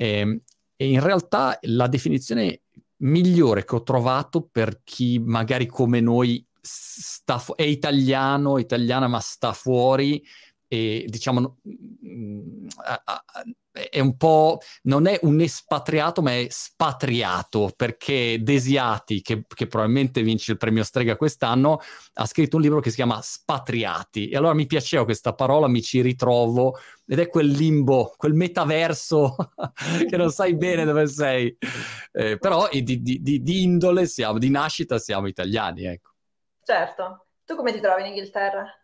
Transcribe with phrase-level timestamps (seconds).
[0.00, 0.40] Eh,
[0.76, 2.62] e in realtà la definizione
[3.02, 6.42] migliore che ho trovato per chi magari come noi
[7.38, 10.24] fu- è italiano, italiana ma sta fuori
[10.72, 11.58] e diciamo
[12.06, 12.66] mm,
[13.72, 20.22] è un po' non è un espatriato ma è spatriato perché Desiati che, che, probabilmente
[20.22, 21.80] vince il premio Strega quest'anno
[22.14, 25.82] ha scritto un libro che si chiama Spatriati e allora mi piaceva questa parola mi
[25.82, 29.34] ci ritrovo ed è quel limbo quel metaverso
[30.08, 31.56] che non sai bene dove sei
[32.12, 36.10] eh, però di, di, di, di indole siamo di nascita siamo italiani ecco
[36.62, 37.26] Certo.
[37.44, 38.79] Tu come ti trovi in Inghilterra?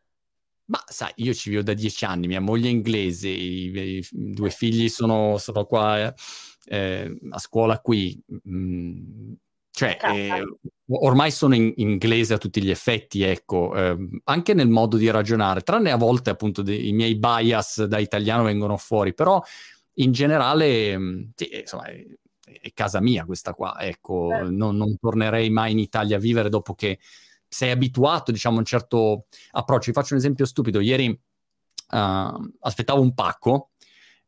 [0.67, 4.51] Ma sai, io ci vivo da dieci anni, mia moglie è inglese, i, i due
[4.51, 6.13] figli sono, sono qua
[6.67, 8.21] eh, a scuola qui.
[8.49, 9.33] Mm,
[9.71, 10.43] cioè, eh,
[10.89, 15.61] ormai sono in inglese a tutti gli effetti, ecco, eh, anche nel modo di ragionare,
[15.61, 19.41] tranne a volte appunto dei, i miei bias da italiano vengono fuori, però
[19.95, 22.07] in generale, mm, sì, insomma, è,
[22.63, 24.51] è, casa mia questa qua, ecco, certo.
[24.51, 26.99] non, non tornerei mai in Italia a vivere dopo che
[27.49, 29.87] sei abituato, diciamo, a un certo approccio.
[29.87, 30.81] Vi faccio un esempio stupido.
[30.81, 33.71] Ieri uh, aspettavo un pacco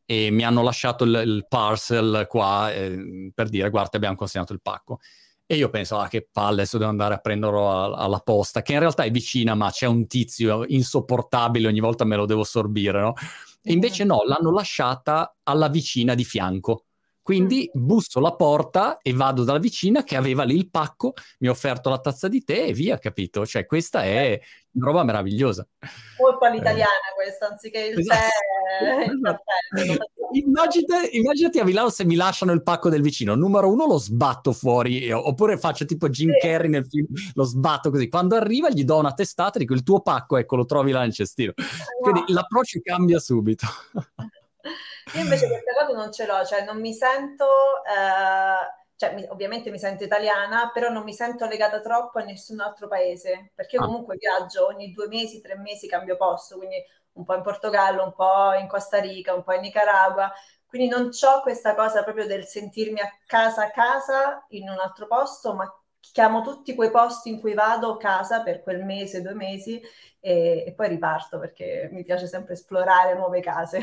[0.05, 4.63] e mi hanno lasciato il, il parcel qua eh, per dire guarda abbiamo consegnato il
[4.63, 5.01] pacco.
[5.51, 8.75] E io penso, ah, che palle, adesso devo andare a prenderlo a, alla posta, che
[8.75, 13.01] in realtà è vicina, ma c'è un tizio insopportabile, ogni volta me lo devo sorbire,
[13.01, 13.15] no?
[13.63, 16.88] E invece no, l'hanno lasciata alla vicina di fianco.
[17.29, 17.84] Quindi mm.
[17.84, 21.91] busso la porta e vado dalla vicina che aveva lì il pacco, mi ha offerto
[21.91, 23.45] la tazza di tè e via, capito?
[23.45, 24.41] Cioè, questa è
[24.73, 25.69] una roba meravigliosa.
[26.19, 27.15] Molto all'italiana eh.
[27.15, 28.19] questa, anziché il esatto.
[28.81, 29.43] tè il esatto.
[30.33, 33.34] Immaginati, immaginati a Milano se mi lasciano il pacco del vicino.
[33.34, 36.39] Numero uno lo sbatto fuori, oppure faccio tipo Jim sì.
[36.39, 38.09] Carrey nel film, lo sbatto così.
[38.09, 41.01] Quando arriva gli do una testata e dico il tuo pacco, ecco, lo trovi là
[41.01, 41.53] nel cestino.
[42.01, 42.33] Quindi wow.
[42.33, 43.67] l'approccio cambia subito.
[45.14, 47.47] Io invece questa cosa non ce l'ho, cioè non mi sento,
[47.84, 52.61] eh, cioè mi, ovviamente mi sento italiana, però non mi sento legata troppo a nessun
[52.61, 53.87] altro paese, perché io ah.
[53.87, 56.77] comunque viaggio ogni due mesi, tre mesi, cambio posto, quindi
[57.12, 60.33] un po' in Portogallo, un po' in Costa Rica, un po' in Nicaragua,
[60.66, 65.06] quindi non ho questa cosa proprio del sentirmi a casa a casa in un altro
[65.06, 69.81] posto, ma chiamo tutti quei posti in cui vado casa per quel mese, due mesi
[70.21, 73.81] e, e poi riparto perché mi piace sempre esplorare nuove case.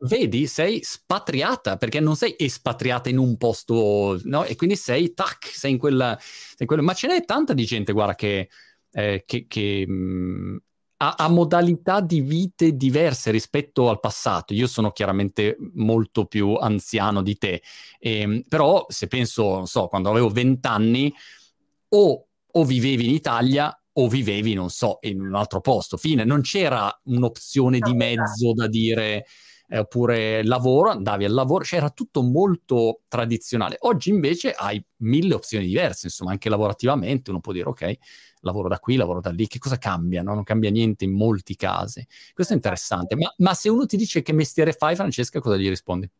[0.00, 4.44] Vedi, sei spatriata perché non sei espatriata in un posto, no?
[4.44, 6.16] E quindi sei, tac, sei in quella...
[6.20, 6.82] Sei in quella...
[6.82, 8.48] Ma ce n'è tanta di gente, guarda, che,
[8.92, 10.56] eh, che, che mh, mm,
[10.98, 14.54] ha, ha, modalità di vite diverse rispetto al passato.
[14.54, 17.62] Io sono chiaramente molto più anziano di te,
[17.98, 21.12] e, ehm, però se penso, non so, quando avevo vent'anni,
[21.90, 25.96] o, o vivevi in Italia o vivevi, non so, in un altro posto.
[25.96, 29.26] Fine, non c'era un'opzione di mezzo da dire
[29.68, 33.76] eh, oppure lavoro, andavi al lavoro, cioè era tutto molto tradizionale.
[33.80, 37.96] Oggi invece hai mille opzioni diverse, insomma, anche lavorativamente uno può dire ok,
[38.40, 40.22] lavoro da qui, lavoro da lì, che cosa cambia?
[40.22, 40.34] No?
[40.34, 42.06] Non cambia niente in molti casi.
[42.32, 45.68] Questo è interessante, ma, ma se uno ti dice che mestiere fai, Francesca, cosa gli
[45.68, 46.10] rispondi?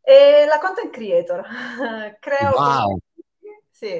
[0.00, 1.44] Eh, la content creator.
[2.20, 2.50] Creo...
[2.50, 2.98] Wow.
[3.70, 3.90] Sì,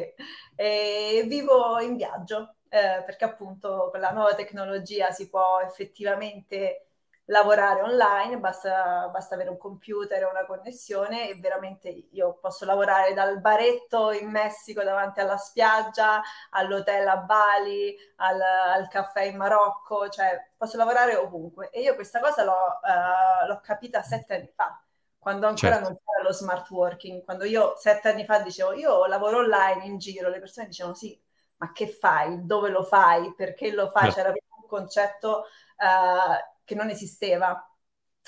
[0.55, 6.87] e vivo in viaggio, eh, perché appunto con la nuova tecnologia si può effettivamente
[7.27, 13.15] lavorare online, basta, basta avere un computer e una connessione e veramente io posso lavorare
[13.15, 16.21] dal baretto in Messico davanti alla spiaggia,
[16.51, 21.71] all'hotel a Bali, al, al caffè in Marocco, cioè posso lavorare ovunque.
[21.71, 24.79] E io questa cosa l'ho, uh, l'ho capita sette anni fa,
[25.19, 25.89] quando ancora certo.
[25.89, 29.97] non c'era lo smart working, quando io sette anni fa dicevo io lavoro online in
[29.97, 31.19] giro, le persone dicevano sì,
[31.57, 32.45] ma che fai?
[32.45, 33.33] Dove lo fai?
[33.35, 34.13] Perché lo fai?
[34.13, 34.17] Certo.
[34.17, 35.47] C'era un concetto...
[35.79, 37.63] Uh, che non esisteva.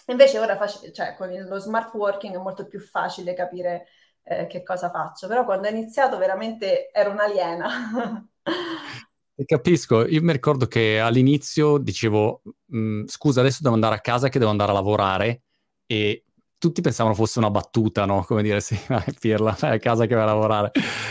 [0.07, 3.87] Invece ora fac- cioè, con lo smart working è molto più facile capire
[4.23, 8.29] eh, che cosa faccio, però quando ho iniziato veramente ero un'aliena.
[9.45, 12.41] Capisco, io mi ricordo che all'inizio dicevo,
[12.75, 15.43] mm, scusa, adesso devo andare a casa che devo andare a lavorare
[15.85, 16.25] e
[16.57, 18.25] tutti pensavano fosse una battuta, no?
[18.25, 18.79] Come dire, sì,
[19.21, 20.71] Pirla, vai a casa che vai a lavorare.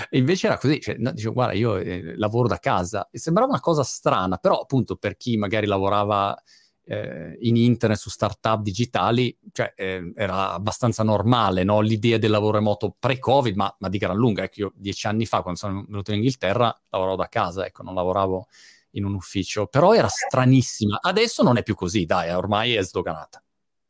[0.10, 3.08] E invece era così, cioè, no, dicevo, guarda, io eh, lavoro da casa.
[3.12, 6.36] E sembrava una cosa strana, però appunto per chi magari lavorava
[6.86, 11.82] eh, in internet, su startup digitali, cioè, eh, era abbastanza normale no?
[11.82, 14.44] l'idea del lavoro remoto pre-Covid, ma, ma, di gran lunga.
[14.44, 17.96] Ecco, io dieci anni fa, quando sono venuto in Inghilterra, lavoravo da casa, ecco, non
[17.96, 18.48] lavoravo
[18.92, 21.00] in un ufficio, però era stranissima.
[21.02, 23.42] Adesso non è più così, dai, ormai è sdoganata.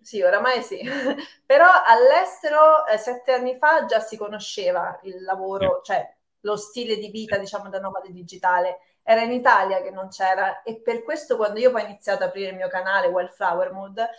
[0.02, 0.80] Sì, oramai sì.
[1.46, 5.92] Però all'estero, eh, sette anni fa, già si conosceva il lavoro, sì.
[5.92, 8.78] cioè lo stile di vita, diciamo, da nomade digitale
[9.08, 12.30] era in Italia che non c'era e per questo quando io poi ho iniziato ad
[12.30, 14.10] aprire il mio canale Wildflower Mood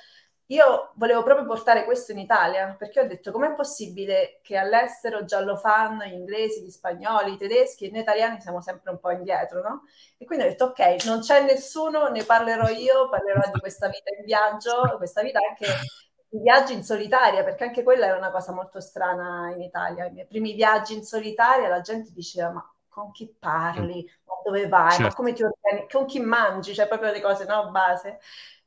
[0.50, 5.40] io volevo proprio portare questo in Italia, perché ho detto com'è possibile che all'estero già
[5.40, 9.10] lo fanno gli inglesi, gli spagnoli, i tedeschi e noi italiani siamo sempre un po'
[9.10, 9.82] indietro, no?
[10.18, 14.14] E quindi ho detto ok, non c'è nessuno, ne parlerò io, parlerò di questa vita
[14.16, 15.66] in viaggio, questa vita anche
[16.30, 20.04] i viaggi in solitaria, perché anche quella era una cosa molto strana in Italia.
[20.04, 24.68] I miei primi viaggi in solitaria la gente diceva ma con chi parli, ma dove
[24.68, 25.02] vai, certo.
[25.02, 28.20] ma come ti organizzi, con chi mangi, cioè proprio le cose no, base.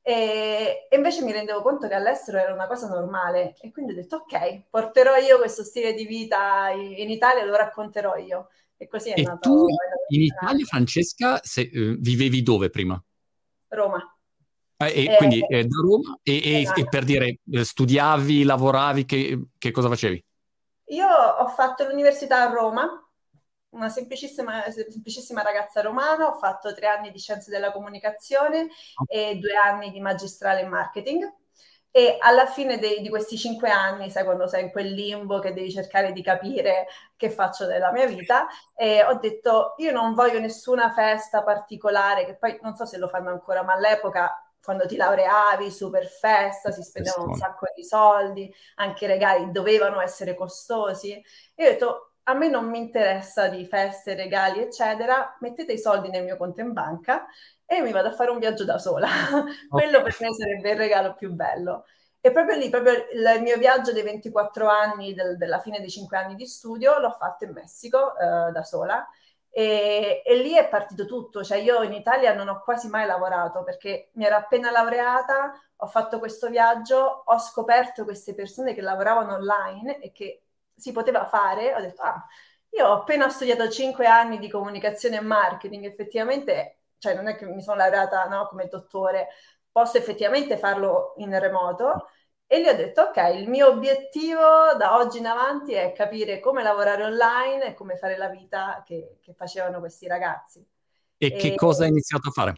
[0.04, 3.96] E, e, invece mi rendevo conto che all'estero era una cosa normale e quindi ho
[3.96, 8.50] detto ok, porterò io questo stile di vita in Italia, lo racconterò io.
[8.78, 9.50] E così è e nato.
[9.50, 9.66] Tu
[10.10, 13.04] in Italia, Francesca, se, uh, vivevi dove prima?
[13.70, 14.16] Roma.
[14.78, 16.80] Eh, e eh, quindi eh, da Roma e, esatto.
[16.80, 20.24] e, per dire eh, studiavi, lavoravi, che, che cosa facevi?
[20.92, 23.09] Io ho fatto l'università a Roma,
[23.72, 28.70] una semplicissima, semplicissima, ragazza romana, ho fatto tre anni di scienze della comunicazione
[29.08, 31.34] e due anni di magistrale in marketing.
[31.92, 35.54] E alla fine dei, di questi cinque anni, sai quando sei in quel limbo che
[35.54, 36.86] devi cercare di capire
[37.16, 42.36] che faccio della mia vita, eh, ho detto io non voglio nessuna festa particolare, che
[42.38, 46.84] poi non so se lo fanno ancora, ma all'epoca quando ti laureavi, super festa, si
[46.84, 51.14] spendevano un sacco di soldi, anche i regali dovevano essere costosi.
[51.56, 56.10] E ho detto a me non mi interessa di feste, regali, eccetera, mettete i soldi
[56.10, 57.26] nel mio conto in banca
[57.66, 59.08] e mi vado a fare un viaggio da sola.
[59.68, 61.86] Quello per me sarebbe il regalo più bello.
[62.22, 66.18] E proprio lì, proprio il mio viaggio dei 24 anni, del, della fine dei 5
[66.18, 69.08] anni di studio, l'ho fatto in Messico eh, da sola.
[69.50, 73.64] E, e, lì è partito tutto, cioè io in Italia non ho quasi mai lavorato
[73.64, 79.34] perché mi ero appena laureata, ho fatto questo viaggio, ho scoperto queste persone che lavoravano
[79.34, 80.44] online e che
[80.80, 82.26] si poteva fare, ho detto, ah,
[82.72, 87.46] io ho appena studiato 5 anni di comunicazione e marketing, effettivamente, cioè non è che
[87.46, 89.30] mi sono laureata no, come dottore,
[89.72, 92.10] posso effettivamente farlo in remoto.
[92.52, 96.64] E gli ho detto, ok, il mio obiettivo da oggi in avanti è capire come
[96.64, 100.66] lavorare online e come fare la vita che, che facevano questi ragazzi.
[101.18, 102.56] E, e che cosa hai iniziato a fare?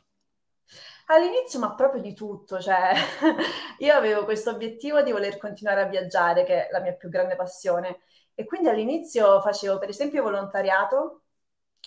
[1.12, 2.94] All'inizio, ma proprio di tutto, cioè
[3.80, 7.36] io avevo questo obiettivo di voler continuare a viaggiare, che è la mia più grande
[7.36, 8.00] passione,
[8.34, 11.24] e quindi all'inizio facevo per esempio volontariato,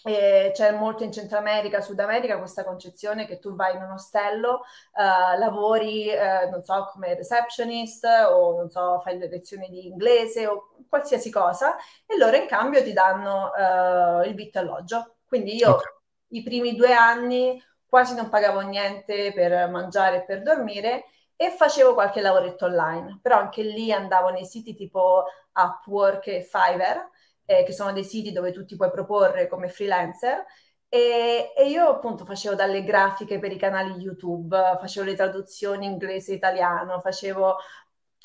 [0.02, 3.92] e c'è molto in Centro America, Sud America questa concezione che tu vai in un
[3.92, 4.60] ostello,
[4.92, 10.46] uh, lavori, uh, non so, come receptionist o non so, fai le lezioni di inglese
[10.46, 15.16] o qualsiasi cosa e loro in cambio ti danno uh, il vitto alloggio.
[15.24, 15.92] Quindi io okay.
[16.28, 17.58] i primi due anni
[17.94, 21.04] quasi non pagavo niente per mangiare e per dormire
[21.36, 25.22] e facevo qualche lavoretto online, però anche lì andavo nei siti tipo
[25.54, 27.08] Upwork e Fiverr,
[27.44, 30.44] eh, che sono dei siti dove tu ti puoi proporre come freelancer
[30.88, 37.00] e, e, io appunto facevo dalle grafiche per i canali YouTube, facevo le traduzioni inglese-italiano,
[37.00, 37.58] facevo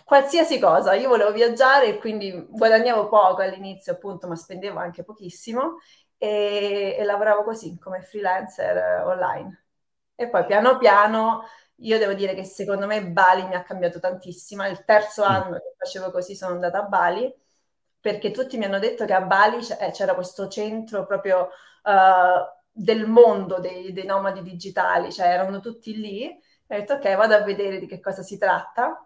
[0.04, 0.96] qualsiasi cosa.
[0.96, 5.78] Io volevo viaggiare e quindi guadagnavo poco all'inizio appunto, ma spendevo anche pochissimo
[6.20, 9.64] e, e lavoravo così come freelancer eh, online.
[10.16, 11.44] E poi piano piano
[11.82, 14.68] io devo dire che secondo me Bali mi ha cambiato tantissimo.
[14.68, 15.28] Il terzo mm.
[15.28, 17.34] anno che facevo così sono andata a Bali
[18.00, 21.50] perché tutti mi hanno detto che a Bali eh, c'era questo centro proprio
[21.84, 26.24] uh, del mondo dei, dei, nomadi digitali, cioè erano tutti lì.
[26.68, 29.06] E ho detto ok, vado a vedere di che cosa si tratta.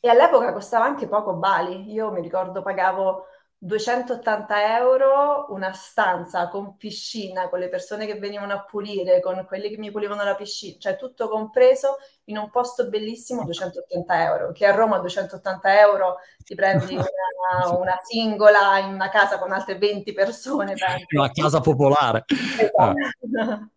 [0.00, 1.90] E all'epoca costava anche poco Bali.
[1.92, 3.26] Io mi ricordo pagavo
[3.60, 9.68] 280 euro una stanza con piscina, con le persone che venivano a pulire, con quelli
[9.68, 14.64] che mi pulivano la piscina, cioè tutto compreso in un posto bellissimo, 280 euro, che
[14.64, 20.12] a Roma 280 euro ti prendi una, una singola in una casa con altre 20
[20.12, 20.74] persone.
[20.74, 21.06] Penso.
[21.10, 22.24] Una casa popolare.
[22.28, 23.70] Esatto.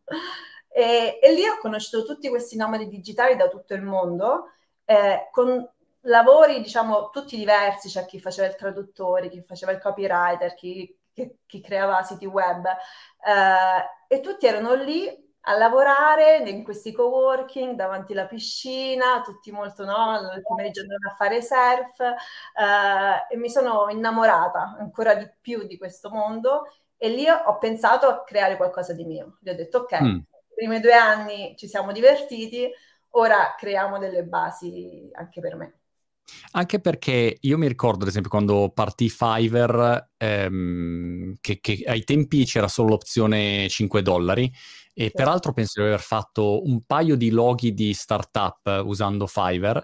[0.70, 4.52] e, e, lì ho conosciuto tutti questi nomadi digitali da tutto il mondo,
[4.86, 5.68] eh, con
[6.02, 11.38] lavori, diciamo, tutti diversi, c'è chi faceva il traduttore, chi faceva il copywriter, chi, chi,
[11.46, 18.14] chi creava siti web, eh, e tutti erano lì a lavorare in questi coworking davanti
[18.14, 23.90] alla piscina, tutti molto, no, il pomeriggio andavano a fare surf, eh, e mi sono
[23.90, 26.66] innamorata ancora di più di questo mondo,
[26.98, 29.38] e lì ho pensato a creare qualcosa di mio.
[29.42, 30.16] Gli ho detto, ok, mm.
[30.16, 32.72] i primi due anni ci siamo divertiti,
[33.14, 35.81] ora creiamo delle basi anche per me.
[36.52, 42.46] Anche perché io mi ricordo, ad esempio, quando partì Fiverr, ehm, che, che, ai tempi
[42.46, 44.52] c'era solo l'opzione 5 dollari,
[44.94, 45.12] e sì.
[45.12, 49.80] peraltro penso di aver fatto un paio di loghi di startup usando Fiverr.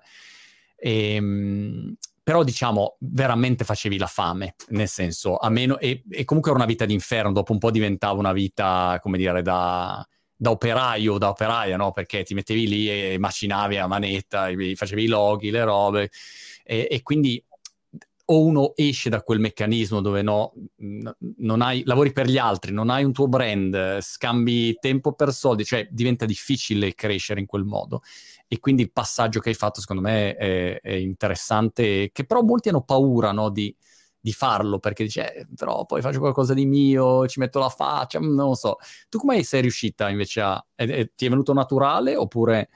[0.76, 1.96] Ehm,
[2.28, 6.68] però diciamo veramente facevi la fame, nel senso, a meno, e, e, comunque era una
[6.68, 10.06] vita d'inferno, dopo un po' diventava una vita, come dire, da,
[10.38, 11.92] da operaio da operaia, no?
[11.92, 16.12] Perché ti mettevi lì e macinavi a manetta, facevi i loghi, le robe,
[16.64, 17.44] e, e quindi
[18.30, 20.54] o uno esce da quel meccanismo dove no,
[21.38, 25.64] non hai, lavori per gli altri, non hai un tuo brand, scambi tempo per soldi,
[25.64, 28.02] cioè diventa difficile crescere in quel modo.
[28.50, 32.70] E quindi il passaggio che hai fatto, secondo me, è, è interessante, che però molti
[32.70, 33.74] hanno paura no, di,
[34.20, 38.20] di, farlo, perché dice, eh, però poi faccio qualcosa di mio, ci metto la faccia,
[38.20, 38.78] non lo so.
[39.10, 40.66] Tu come sei riuscita invece a...
[40.76, 42.70] È, è, ti è venuto naturale oppure...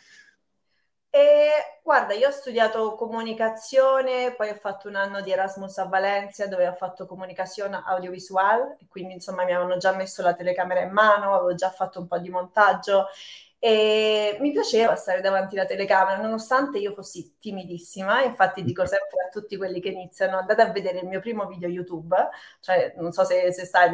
[1.13, 6.47] E, guarda, io ho studiato comunicazione, poi ho fatto un anno di Erasmus a Valencia
[6.47, 11.35] dove ho fatto comunicazione audiovisuale, quindi insomma mi avevano già messo la telecamera in mano,
[11.35, 13.07] avevo già fatto un po' di montaggio
[13.63, 18.23] e mi piaceva stare davanti alla telecamera, nonostante io fossi timidissima.
[18.23, 21.69] Infatti, dico sempre a tutti quelli che iniziano: andate a vedere il mio primo video
[21.69, 22.15] YouTube.
[22.59, 23.91] Cioè, non so se, se stai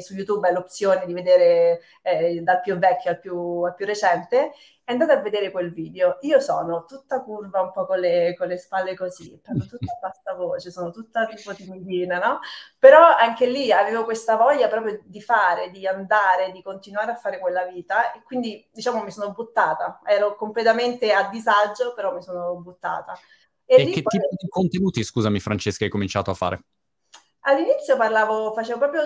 [0.00, 4.52] su YouTube, è l'opzione di vedere eh, dal più vecchio al più, al più recente
[4.84, 6.18] andate a vedere quel video.
[6.22, 9.98] Io sono tutta curva, un po' con le, con le spalle così, parlo tutta a
[10.00, 12.40] bassa voce, sono tutta tipo timidina, no?
[12.78, 17.38] Però anche lì avevo questa voglia proprio di fare, di andare, di continuare a fare
[17.38, 20.00] quella vita e quindi diciamo mi sono buttata.
[20.04, 23.18] Ero completamente a disagio, però mi sono buttata.
[23.64, 24.18] E, e che poi...
[24.18, 26.62] tipo di contenuti, scusami Francesca, hai cominciato a fare?
[27.46, 29.02] All'inizio parlavo, facevo proprio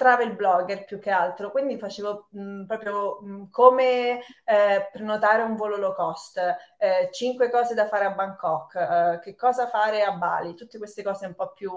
[0.00, 5.42] travel blogger più che altro, quindi facevo mh, mm, proprio mh, mm, come eh, prenotare
[5.42, 6.38] un volo low cost,
[6.78, 11.02] eh, cinque cose da fare a Bangkok, eh, che cosa fare a Bali, tutte queste
[11.02, 11.70] cose un po' più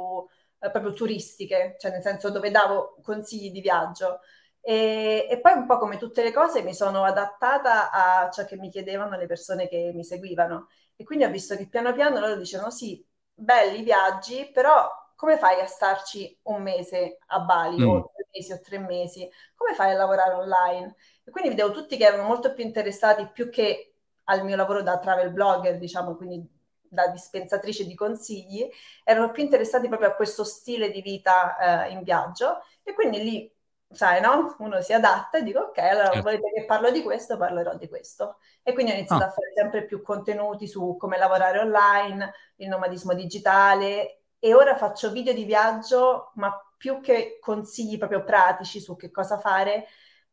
[0.60, 4.22] eh, proprio turistiche, cioè nel senso dove davo consigli di viaggio.
[4.62, 8.56] E, e, poi un po' come tutte le cose mi sono adattata a ciò che
[8.56, 12.38] mi chiedevano le persone che mi seguivano e quindi ho visto che piano piano loro
[12.38, 14.90] dicevano sì, belli viaggi, però
[15.24, 17.88] come fai a starci un mese a Bali mm.
[17.88, 19.30] o mesi o tre mesi?
[19.56, 20.96] Come fai a lavorare online?
[21.24, 23.94] E quindi vedevo tutti che erano molto più interessati più che
[24.26, 26.46] al mio lavoro da travel blogger, diciamo, quindi
[26.82, 28.68] da dispensatrice di consigli,
[29.04, 33.52] erano più interessati proprio a questo stile di vita eh, in viaggio e quindi lì
[33.94, 34.56] sai, no?
[34.60, 36.22] Uno si adatta e dico, ok, allora certo.
[36.22, 38.38] volete che parlo di questo, parlerò di questo.
[38.64, 39.28] E quindi ho iniziato ah.
[39.28, 45.12] a fare sempre più contenuti su come lavorare online, il nomadismo digitale e ora faccio
[45.12, 46.52] video di viaggio, ma
[46.84, 49.86] più che consigli proprio pratici su che cosa fare,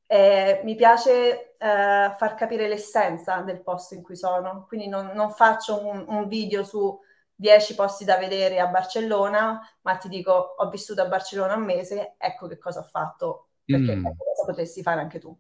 [0.05, 4.65] eh, mi piace eh, far capire l'essenza del posto in cui sono.
[4.67, 6.99] Quindi non, non faccio un, un, video su
[7.37, 12.17] 10 posti da vedere a Barcellona, ma ti dico ho vissuto a Barcellona un mese,
[12.19, 14.07] ecco che cosa ho fatto, perché mm.
[14.07, 15.39] ecco cosa potresti fare anche tu.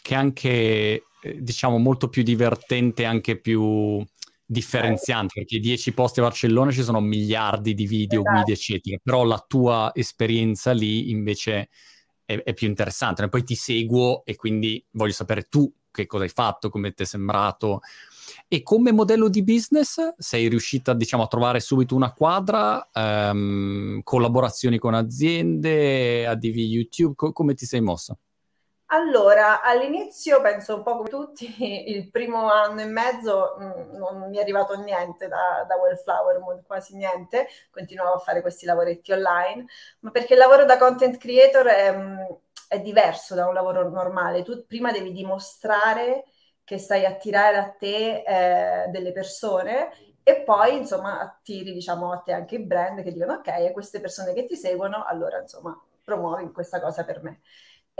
[0.00, 0.48] Che è anche,
[1.22, 4.00] eh, diciamo, molto più divertente, anche più
[4.50, 8.34] differenziante, perché 10 posti a Barcellona ci sono miliardi di video, esatto.
[8.34, 11.68] guide, eccetera, però la tua esperienza lì invece
[12.24, 13.28] è, è, più interessante.
[13.28, 17.06] Poi ti seguo e quindi voglio sapere tu che cosa hai fatto, come ti è
[17.06, 17.80] sembrato.
[18.48, 24.78] E come modello di business sei riuscita, diciamo, a trovare subito una quadra, um, collaborazioni
[24.78, 28.18] con aziende, ADV YouTube, co- come ti sei mossa?
[28.92, 31.46] Allora, all'inizio penso un po' come tutti,
[31.94, 36.96] il primo anno e mezzo mm, non mi è arrivato niente da, da Wellflower, quasi
[36.96, 39.64] niente, continuavo a fare questi lavoretti online,
[40.00, 42.18] ma perché il lavoro da content creator è, mm,
[42.68, 46.24] è diverso da un lavoro normale, tu prima devi dimostrare
[46.64, 49.90] che stai a tirare a te eh, delle persone
[50.24, 54.00] e poi insomma attiri diciamo a te anche i brand che dicono ok, e queste
[54.00, 57.40] persone che ti seguono, allora insomma promuovi questa cosa per me.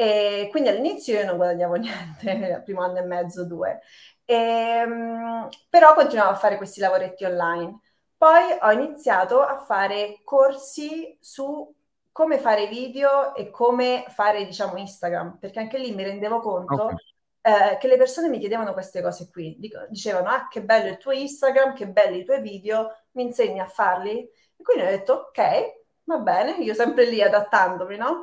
[0.01, 1.75] E quindi all'inizio io non guadagnavo
[2.25, 3.81] niente, primo anno e mezzo, due.
[4.25, 7.81] E, ehm, però continuavo a fare questi lavoretti online.
[8.17, 11.71] Poi ho iniziato a fare corsi su
[12.13, 16.97] come fare video e come fare, diciamo, Instagram, perché anche lì mi rendevo conto okay.
[17.43, 19.57] eh, che le persone mi chiedevano queste cose qui.
[19.59, 23.61] Dico, dicevano, ah, che bello il tuo Instagram, che belli i tuoi video, mi insegni
[23.61, 24.19] a farli?
[24.21, 25.41] E quindi ho detto, ok,
[26.05, 28.23] va bene, io sempre lì adattandomi, no?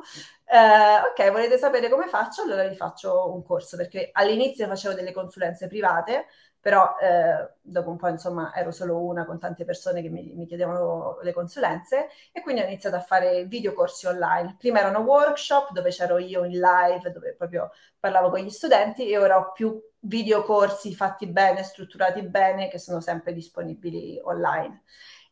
[0.50, 2.42] Eh, ok, volete sapere come faccio?
[2.42, 6.26] Allora vi faccio un corso, perché all'inizio facevo delle consulenze private,
[6.58, 10.46] però eh, dopo un po' insomma ero solo una con tante persone che mi, mi,
[10.46, 14.56] chiedevano le consulenze e quindi ho iniziato a fare videocorsi online.
[14.58, 19.18] Prima erano workshop dove c'ero io in live, dove proprio parlavo con gli studenti e
[19.18, 24.82] ora ho più videocorsi fatti bene, strutturati bene, che sono sempre disponibili online.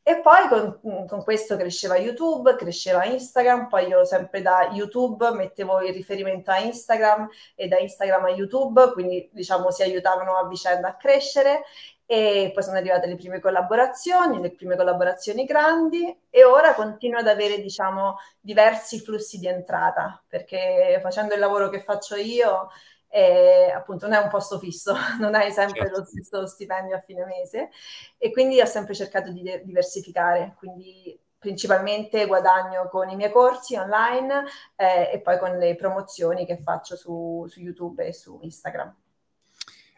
[0.08, 5.80] E poi con, con, questo cresceva YouTube, cresceva Instagram, poi io sempre da YouTube mettevo
[5.80, 10.90] il riferimento a Instagram e da Instagram a YouTube, quindi diciamo si aiutavano a vicenda
[10.90, 11.64] a crescere.
[12.06, 17.26] E poi sono arrivate le prime collaborazioni, le prime collaborazioni grandi e ora continuo ad
[17.26, 22.68] avere diciamo diversi flussi di entrata perché facendo il lavoro che faccio io
[23.16, 26.00] e appunto non è un posto fisso, non hai sempre certo.
[26.00, 27.70] lo stesso stipendio a fine mese
[28.18, 34.44] e quindi ho sempre cercato di diversificare, quindi principalmente guadagno con i miei corsi online
[34.76, 38.94] eh, e poi con le promozioni che faccio su, su YouTube e su Instagram.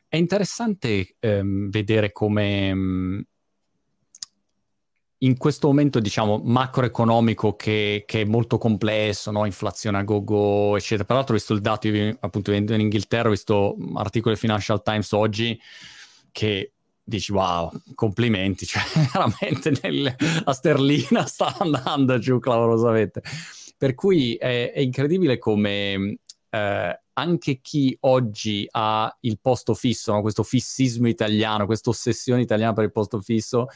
[0.06, 3.26] È interessante ehm, vedere come mh,
[5.18, 9.44] in questo momento, diciamo, macroeconomico che, che è molto complesso, no?
[9.44, 11.04] inflazione a go-go, eccetera.
[11.04, 14.82] Tra l'altro ho visto il dato, io appunto in Inghilterra ho visto articoli del Financial
[14.82, 15.58] Times oggi
[16.30, 16.72] che
[17.02, 18.82] dici wow, complimenti, cioè
[19.12, 23.22] veramente nel, la sterlina sta andando giù clamorosamente.
[23.76, 26.18] Per cui è, è incredibile come
[26.50, 30.20] eh, anche chi oggi ha il posto fisso, no?
[30.20, 33.66] questo fissismo italiano, questa ossessione italiana per il posto fisso,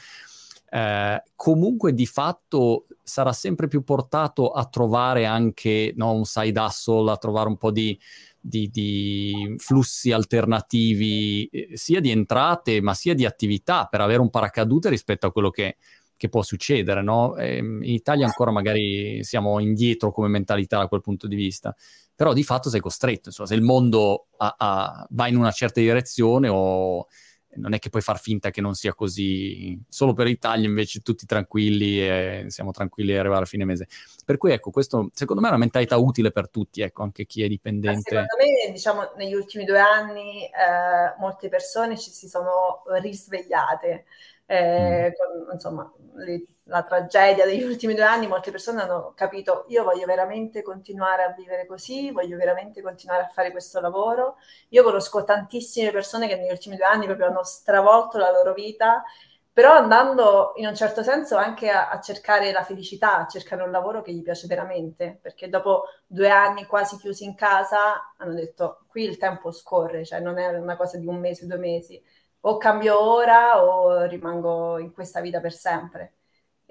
[0.75, 7.11] eh, comunque di fatto sarà sempre più portato a trovare anche no, un side hustle,
[7.11, 7.95] a trovare un po' di,
[8.39, 14.31] di, di, flussi alternativi, eh, sia di entrate ma sia di attività per avere un
[14.31, 15.77] paracadute rispetto a quello che,
[16.17, 17.03] che può succedere.
[17.03, 17.35] No?
[17.35, 21.75] Eh, in Italia ancora magari siamo indietro come mentalità da quel punto di vista,
[22.15, 25.79] però di fatto sei costretto, insomma, se il mondo ha, ha, va in una certa
[25.81, 27.05] direzione o
[27.55, 29.79] non è che puoi far finta che non sia così.
[29.87, 33.87] Solo per l'Italia invece tutti tranquilli e siamo tranquilli a arrivare a fine mese.
[34.25, 37.43] Per cui ecco, questo secondo me è una mentalità utile per tutti, ecco, anche chi
[37.43, 38.15] è dipendente.
[38.15, 44.05] Ma secondo me, diciamo, negli ultimi due anni eh, molte persone ci si sono risvegliate.
[44.45, 45.45] Eh, mm.
[45.45, 50.05] con, insomma, le, la tragedia degli ultimi due anni, molte persone hanno capito io voglio
[50.05, 54.37] veramente continuare a vivere così, voglio veramente continuare a fare questo lavoro.
[54.69, 59.03] Io conosco tantissime persone che negli ultimi due anni proprio hanno stravolto la loro vita,
[59.51, 63.71] però andando in un certo senso anche a, a cercare la felicità, a cercare un
[63.71, 68.85] lavoro che gli piace veramente, perché dopo due anni quasi chiusi in casa hanno detto
[68.87, 72.01] qui il tempo scorre, cioè non è una cosa di un mese, due mesi
[72.45, 76.13] o cambio ora o rimango in questa vita per sempre.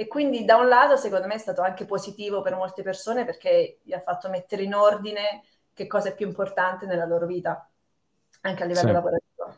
[0.02, 3.78] E quindi da un lato secondo me è stato anche positivo per molte persone perché
[3.84, 7.70] gli ha fatto mettere in ordine che cosa è più importante nella loro vita,
[8.40, 8.92] anche a livello sì.
[8.92, 9.56] lavorativo.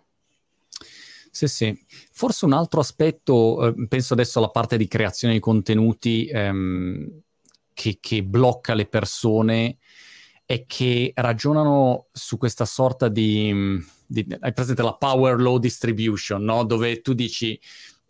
[1.30, 1.85] Sì, sì.
[2.12, 7.22] Forse un altro aspetto, eh, penso adesso alla parte di creazione di contenuti ehm,
[7.72, 9.78] che, che blocca le persone,
[10.44, 16.64] è che ragionano su questa sorta di di, hai presente la power law distribution, no?
[16.64, 17.59] dove tu dici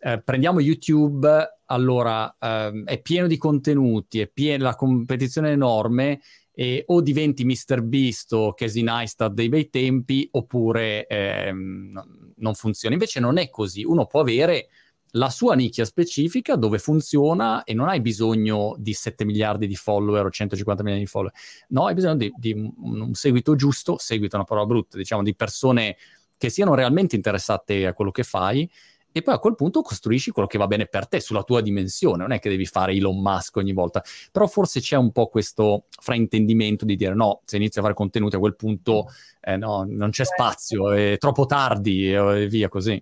[0.05, 6.21] eh, prendiamo YouTube, allora eh, è pieno di contenuti, è piena la competizione enorme
[6.53, 7.81] e o diventi Mr.
[7.81, 12.93] Beast o Casey Neistat dei bei tempi oppure eh, non funziona.
[12.93, 14.67] Invece non è così, uno può avere
[15.13, 20.25] la sua nicchia specifica dove funziona e non hai bisogno di 7 miliardi di follower
[20.25, 21.33] o 150 milioni di follower,
[21.69, 25.33] no, hai bisogno di, di un, seguito giusto, seguito è una parola brutta, diciamo di
[25.33, 25.97] persone
[26.37, 28.69] che siano realmente interessate a quello che fai
[29.17, 32.17] e poi a quel punto costruisci quello che va bene per te sulla tua dimensione,
[32.17, 35.85] non è che devi fare Elon Musk ogni volta, però forse c'è un po' questo
[35.89, 39.07] fraintendimento di dire no, se inizio a fare contenuti a quel punto
[39.39, 43.01] eh, no, non c'è spazio, è troppo tardi e via così.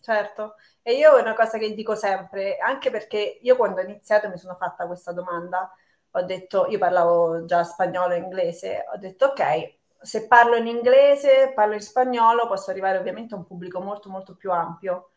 [0.00, 4.30] Certo, e io è una cosa che dico sempre, anche perché io quando ho iniziato
[4.30, 5.70] mi sono fatta questa domanda,
[6.12, 11.52] ho detto, io parlavo già spagnolo e inglese, ho detto ok, se parlo in inglese,
[11.54, 15.10] parlo in spagnolo, posso arrivare ovviamente a un pubblico molto molto più ampio.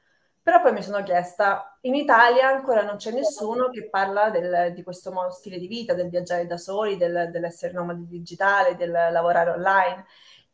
[0.48, 4.82] Però poi mi sono chiesta, in Italia ancora non c'è nessuno che parla del, di
[4.82, 10.06] questo stile di vita, del viaggiare da soli, del, dell'essere nomadi digitale, del lavorare online.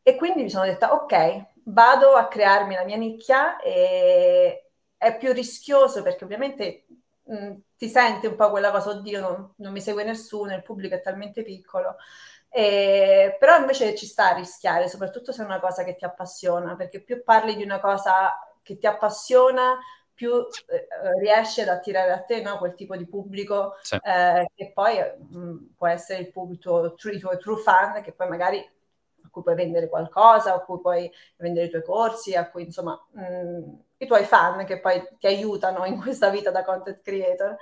[0.01, 5.31] E quindi mi sono detta, ok, vado a crearmi la mia nicchia e, è più
[5.31, 6.87] rischioso perché ovviamente
[7.25, 10.95] mh, ti senti un po' quella cosa, oddio, non, non, mi segue nessuno, il pubblico
[10.95, 11.97] è talmente piccolo.
[12.49, 16.75] E, però invece ci sta a rischiare, soprattutto se è una cosa che ti appassiona,
[16.75, 19.77] perché più parli di una cosa che ti appassiona,
[20.13, 20.31] più
[20.67, 20.87] eh,
[21.19, 23.99] riesci ad attirare a te no, quel tipo di pubblico sì.
[24.01, 28.57] eh, che poi mh, può essere il pubblico, i tuoi true fan, che poi magari
[28.59, 32.99] a cui puoi vendere qualcosa, a cui puoi vendere i tuoi corsi, a cui insomma
[33.11, 37.55] mh, i tuoi fan che poi ti aiutano in questa vita da content creator.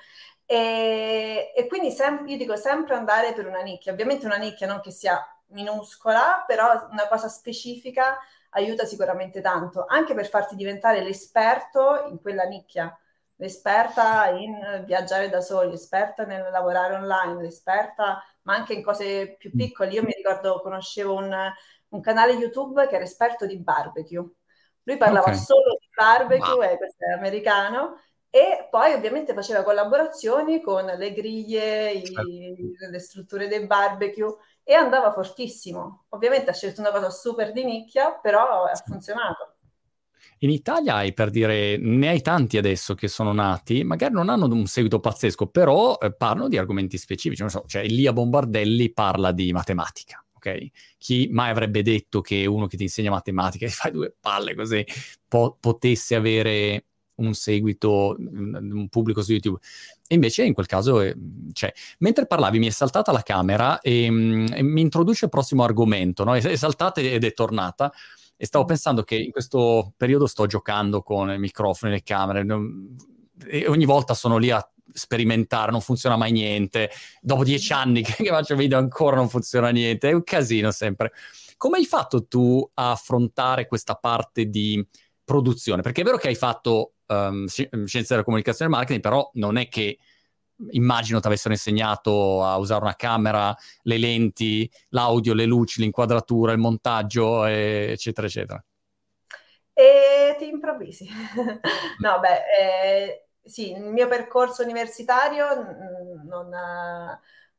[0.46, 4.82] E, e quindi sem- io dico sempre andare per una nicchia, ovviamente una nicchia non
[4.82, 8.18] che sia minuscola, però una cosa specifica
[8.52, 12.98] aiuta sicuramente tanto, anche per farti diventare l'esperto in quella nicchia,
[13.36, 19.52] l'esperta in viaggiare da soli, l'esperta nel lavorare online, l'esperta ma anche in cose più
[19.54, 19.58] mm.
[19.58, 19.92] piccole.
[19.92, 21.36] Io mi ricordo, conoscevo un,
[21.90, 24.30] un canale YouTube che era esperto di barbecue
[24.84, 25.38] lui parlava okay.
[25.38, 26.74] solo di barbecue, wow.
[26.74, 32.90] e questo è americano, e poi ovviamente faceva collaborazioni con le griglie, i, certo.
[32.90, 36.06] le strutture del barbecue e andava fortissimo.
[36.10, 39.56] Ovviamente ha scelto una cosa super di nicchia, però ha funzionato.
[40.40, 44.46] In Italia hai per dire, ne hai tanti adesso che sono nati, magari non hanno
[44.46, 47.42] un seguito pazzesco, però eh, parlano di argomenti specifici.
[47.42, 50.68] Non so, cioè Elia Bombardelli parla di matematica, ok?
[50.98, 54.84] Chi mai avrebbe detto che uno che ti insegna matematica e fai due palle così
[55.28, 56.86] po- potesse avere
[57.22, 59.60] un seguito, un pubblico su YouTube.
[60.08, 61.16] E invece in quel caso eh,
[61.54, 61.72] c'è.
[62.00, 66.24] Mentre parlavi mi è saltata la camera e, mm, e mi introduce il prossimo argomento,
[66.24, 66.36] no?
[66.36, 67.92] È, saltata ed è tornata.
[68.36, 72.44] E stavo pensando che in questo periodo sto giocando con i microfoni e le camere
[73.48, 76.90] e ogni volta sono lì a sperimentare, non funziona mai niente.
[77.22, 81.12] Dopo dieci anni che faccio video ancora non funziona niente, è un casino sempre.
[81.58, 84.86] Come hai fatto tu a affrontare questa parte di
[85.24, 85.82] produzione?
[85.82, 89.68] Perché è vero che hai fatto um, scienze della comunicazione e marketing, però non è
[89.68, 89.98] che
[90.72, 96.60] immagino ti avessero insegnato a usare una camera, le lenti, l'audio, le luci, l'inquadratura, il
[96.60, 98.64] montaggio, eccetera, eccetera.
[99.74, 101.08] E ti improvvisi.
[102.00, 105.48] no, beh, eh, sì, il mio percorso universitario
[106.24, 106.50] non,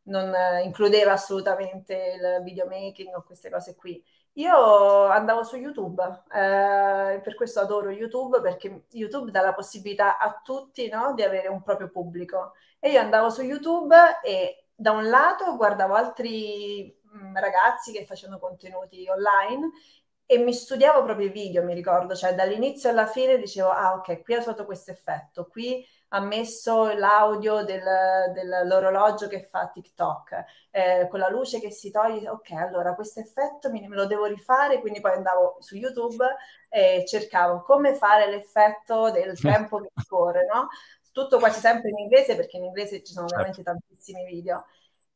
[0.05, 4.03] non includeva assolutamente il videomaking o queste cose qui.
[4.37, 10.41] Io andavo su YouTube, eh, per questo adoro YouTube, perché YouTube dà la possibilità a
[10.43, 12.55] tutti no, di avere un proprio pubblico.
[12.79, 18.39] E io andavo su YouTube e da un lato guardavo altri mm, ragazzi che facevano
[18.39, 19.71] contenuti online
[20.27, 24.23] e mi studiavo proprio i video, mi ricordo, cioè dall'inizio alla fine dicevo, ah ok,
[24.23, 27.83] qui ha usato questo effetto, qui ha messo l'audio del,
[28.33, 33.71] dell'orologio che fa TikTok, eh, con la luce che si toglie, ok, allora questo effetto
[33.71, 36.25] me lo devo rifare, quindi poi andavo su YouTube
[36.69, 40.69] e cercavo come fare l'effetto del tempo che scorre, no?
[41.13, 43.45] Tutto quasi sempre in inglese perché in inglese ci sono certo.
[43.45, 44.65] veramente tantissimi video.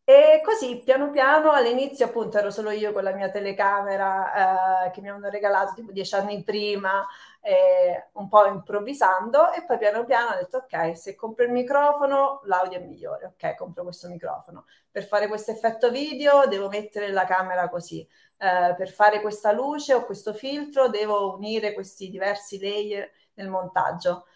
[0.08, 5.00] E così piano piano all'inizio appunto ero solo io con la mia telecamera eh, che
[5.00, 7.04] mi hanno regalato tipo dieci anni prima,
[7.40, 12.40] eh, un po' improvvisando e poi piano piano ho detto ok, se compro il microfono
[12.44, 14.66] l'audio è migliore, ok, compro questo microfono.
[14.88, 18.00] Per fare questo effetto video devo mettere la camera così,
[18.38, 24.26] eh, per fare questa luce o questo filtro devo unire questi diversi layer nel montaggio.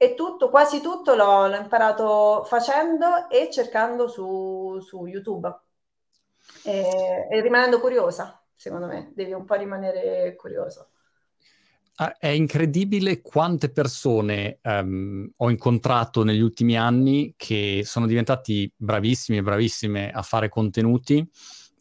[0.00, 5.52] E tutto, quasi tutto l'ho, l'ho imparato facendo e cercando su, su YouTube
[6.62, 10.90] e, e, rimanendo curiosa, secondo me, devi un po' rimanere curioso.
[11.96, 19.38] Ah, è incredibile quante persone um, ho incontrato negli ultimi anni che sono diventati bravissimi
[19.38, 21.28] e bravissime a fare contenuti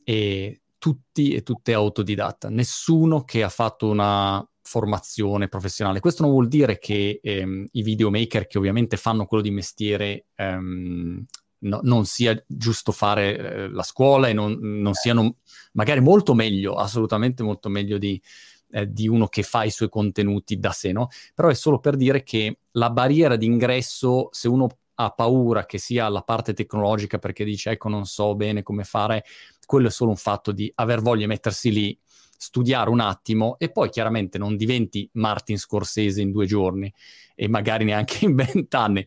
[0.03, 6.01] e tutti e tutte autodidatta, nessuno che ha fatto una formazione professionale.
[6.01, 11.25] Questo non vuol dire che ehm, i videomaker che ovviamente fanno quello di mestiere ehm,
[11.59, 15.37] no, non sia giusto fare eh, la scuola e non, non, siano
[15.73, 18.21] magari molto meglio, assolutamente molto meglio di,
[18.71, 21.07] eh, di, uno che fa i suoi contenuti da sé, no?
[21.33, 24.67] Però è solo per dire che la barriera d'ingresso, se uno
[24.99, 29.23] ha paura che sia la parte tecnologica perché dice ecco non so bene come fare,
[29.65, 31.97] quello è solo un fatto di aver voglia di mettersi lì
[32.37, 36.93] studiare un attimo e poi chiaramente non diventi Martin Scorsese in due giorni
[37.35, 39.05] e magari neanche in vent'anni,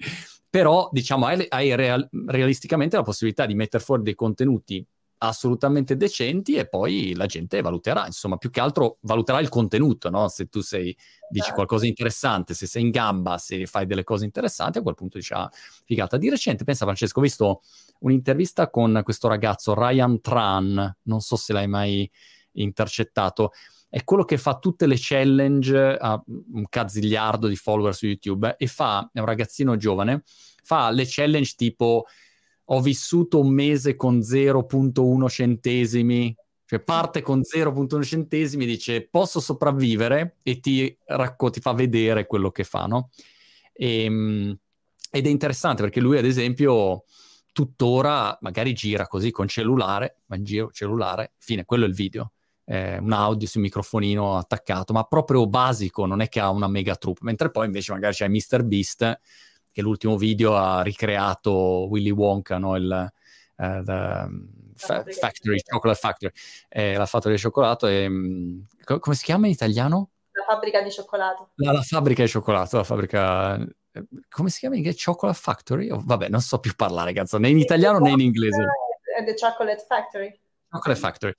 [0.48, 4.84] però diciamo hai, hai real, realisticamente la possibilità di mettere fuori dei contenuti
[5.22, 10.28] assolutamente decenti e poi la gente valuterà, insomma, più che altro valuterà il contenuto, no?
[10.28, 10.96] Se tu sei,
[11.28, 11.54] dici certo.
[11.54, 15.18] qualcosa di interessante, se sei in gamba, se fai delle cose interessanti, a quel punto
[15.18, 15.50] dici, ah,
[15.84, 16.16] figata.
[16.16, 17.62] Di recente, pensa Francesco, ho visto
[18.00, 22.10] un'intervista con questo ragazzo, Ryan Tran, non so se l'hai mai
[22.52, 23.52] intercettato.
[23.88, 28.66] È quello che fa tutte le challenge, ha un cazzigliardo di follower su YouTube e
[28.68, 30.22] fa, è un ragazzino giovane,
[30.62, 32.06] fa le challenge tipo
[32.72, 36.36] ho vissuto un mese con 0.1 centesimi,
[36.66, 42.52] cioè parte con 0.1 centesimi, dice posso sopravvivere e ti, racco- ti fa vedere quello
[42.52, 43.10] che fa, no?
[43.72, 44.58] E, ehm,
[45.10, 47.02] ed è interessante perché lui, ad esempio,
[47.52, 52.34] tuttora magari gira così con cellulare, va in giro, cellulare, fine, quello è il video
[52.70, 56.68] eh, un audio su un microfonino attaccato, ma proprio basico, non è che ha una
[56.68, 57.24] mega troupe.
[57.24, 58.62] Mentre poi invece magari c'è Mr.
[58.62, 59.20] Beast,
[59.72, 62.76] che l'ultimo video ha ricreato Willy Wonka, no?
[62.76, 63.12] il,
[63.56, 64.28] uh, the,
[64.76, 66.32] fa- factory, Chocolate Factory,
[66.68, 67.88] eh, la fabbrica di cioccolato.
[67.88, 70.10] E, um, co- come si chiama in italiano?
[70.30, 71.50] La fabbrica di cioccolato.
[71.56, 74.76] La, la fabbrica di cioccolato, la fabbrica eh, come si chiama?
[74.76, 75.90] Chocolate Factory?
[75.90, 78.64] Oh, vabbè, non so più parlare, cazzo, né in italiano né in inglese.
[79.24, 80.39] The Chocolate Factory.
[80.70, 81.34] Chocolate Factory.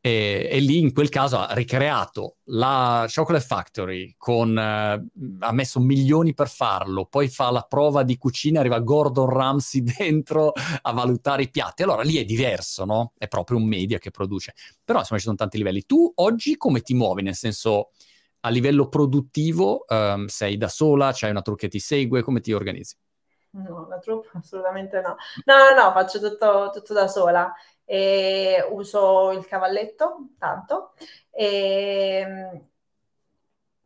[0.00, 4.56] E, e, lì in quel caso ha ricreato la Chocolate Factory con...
[4.56, 5.06] Eh,
[5.40, 10.52] ha messo milioni per farlo, poi fa la prova di cucina, arriva Gordon Ramsay dentro
[10.82, 11.82] a valutare i piatti.
[11.82, 13.12] Allora lì è diverso, no?
[13.16, 14.54] È proprio un media che produce.
[14.84, 15.84] Però insomma ci sono tanti livelli.
[15.86, 17.22] Tu oggi come ti muovi?
[17.22, 17.90] Nel senso
[18.40, 22.52] a livello produttivo um, sei da sola, c'hai una troupe che ti segue, come ti
[22.52, 22.94] organizzi?
[23.54, 25.16] No, la troupe assolutamente no.
[25.44, 27.52] No, no, no, faccio tutto, tutto da sola.
[27.84, 30.94] E uso il cavalletto tanto
[31.30, 32.56] e mm,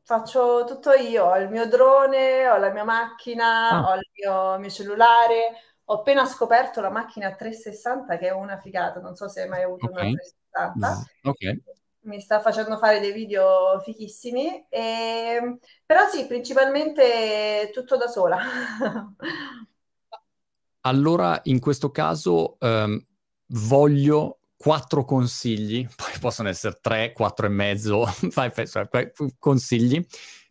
[0.02, 3.90] faccio tutto io, ho il mio drone, ho la mia macchina, ah.
[3.90, 9.00] ho il mio, mio, cellulare, ho appena scoperto la macchina 360 che è una figata,
[9.00, 10.10] non so se hai mai avuto okay.
[10.10, 10.18] una
[10.52, 11.10] 360.
[11.24, 15.58] Ok mi sta facendo fare dei video fichissimi, e...
[15.84, 18.38] però sì, principalmente tutto da sola.
[20.82, 23.04] allora, in questo caso, um,
[23.48, 28.04] voglio quattro consigli, poi possono essere tre, quattro e mezzo,
[29.38, 30.04] consigli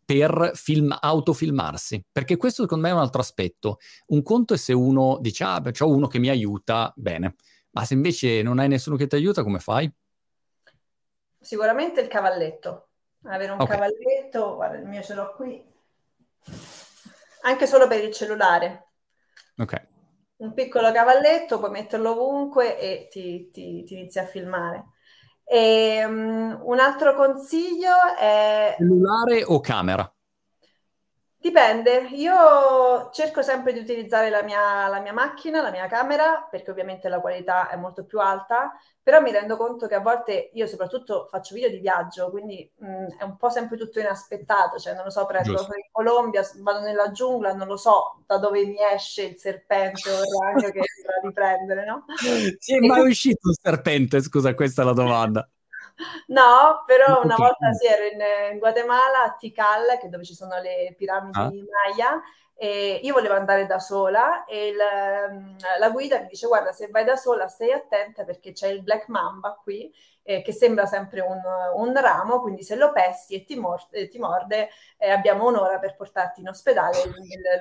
[0.06, 3.80] per film, autofilmarsi, perché questo secondo me è un altro aspetto.
[4.08, 7.36] Un conto è se uno dice, ah, beh, uno che mi aiuta, bene,
[7.72, 9.92] ma se invece non hai nessuno che ti aiuta, come fai?
[11.48, 12.90] Sicuramente il cavalletto.
[13.24, 13.78] Avere un okay.
[13.78, 15.66] cavalletto, guarda, il mio ce l'ho qui.
[17.44, 18.90] Anche solo per il cellulare.
[19.58, 19.88] Ok.
[20.40, 24.88] Un piccolo cavalletto, puoi metterlo ovunque e ti, ti, ti inizi a filmare.
[25.46, 28.76] E, um, un altro consiglio è...
[28.78, 30.17] Cellulare o camera?
[31.40, 36.72] Dipende, io cerco sempre di utilizzare la mia, la mia, macchina, la mia camera, perché
[36.72, 40.66] ovviamente la qualità è molto più alta, però mi rendo conto che a volte io
[40.68, 45.06] soprattutto faccio video di viaggio, quindi mh, è un po' sempre tutto inaspettato, cioè non
[45.06, 45.76] lo so, prendo Giusto.
[45.76, 50.20] in Colombia, vado nella giungla, non lo so da dove mi esce il serpente o
[50.20, 52.04] il ragno che è da riprendere, no?
[52.60, 54.22] Sì, è mai uscito un serpente?
[54.22, 55.50] Scusa, questa è la domanda.
[56.28, 60.60] No, però una volta si ero in, in, Guatemala, a Tikal, che dove ci sono
[60.60, 61.52] le piramidi ah.
[61.52, 62.22] Maya,
[62.60, 66.88] e io volevo andare da sola e il, ehm, la guida mi dice guarda se
[66.88, 69.94] vai da sola stai attenta perché c'è il black mamba qui
[70.28, 71.40] eh, che sembra sempre un,
[71.76, 75.80] un, ramo, quindi se lo pesti e ti, mor- eh, ti morde eh, abbiamo un'ora
[75.80, 76.98] per portarti in ospedale,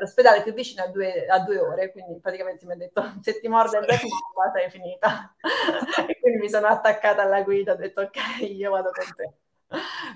[0.00, 3.46] l'ospedale più vicino a due, a due, ore, quindi praticamente mi ha detto se ti
[3.46, 5.33] morde il black mamba sei finita.
[6.09, 9.33] e quindi mi sono attaccata alla guida, ho detto ok, io vado con te.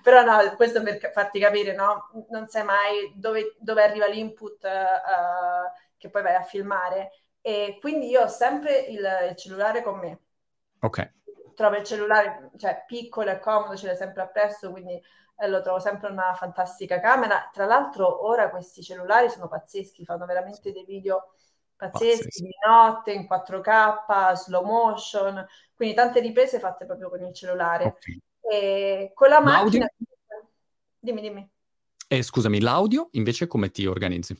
[0.02, 2.10] Però no, questo per farti capire, no?
[2.30, 7.12] Non sai mai dove, dove arriva l'input uh, che poi vai a filmare.
[7.40, 10.18] E quindi io ho sempre il, il cellulare con me.
[10.80, 11.18] Ok
[11.60, 15.78] trova il cellulare, cioè piccolo e comodo, ce l'hai sempre appresso, quindi eh, lo trovo
[15.78, 17.50] sempre una fantastica camera.
[17.52, 21.34] Tra l'altro ora questi cellulari sono pazzeschi, fanno veramente dei video
[21.76, 22.44] pazzeschi Pazzesco.
[22.44, 27.96] di notte in 4K, slow motion, quindi tante riprese fatte proprio con il cellulare.
[27.96, 28.20] Okay.
[28.40, 29.86] E con la macchina...
[30.98, 31.50] Dimmi, dimmi.
[32.08, 34.34] Eh, scusami, l'audio invece come ti organizzi?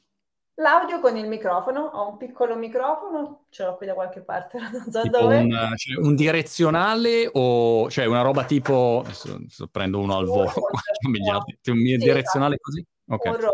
[0.61, 4.91] L'audio con il microfono, ho un piccolo microfono, ce l'ho qui da qualche parte, non
[4.91, 5.39] so tipo dove.
[5.39, 10.53] Un, cioè, un, direzionale o cioè una roba tipo, adesso, adesso prendo uno al volo,
[11.07, 12.61] un sì, direzionale esatto.
[12.61, 12.87] così?
[13.09, 13.33] Okay.
[13.33, 13.51] Un